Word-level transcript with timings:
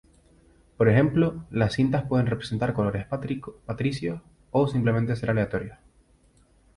Por 0.77 0.89
ejemplo, 0.89 1.45
las 1.51 1.73
cintas 1.75 2.07
pueden 2.07 2.25
representar 2.25 2.73
colores 2.73 3.05
patricios 3.05 4.19
o 4.49 4.67
simplemente 4.67 5.15
ser 5.15 5.29
aleatorios. 5.29 5.77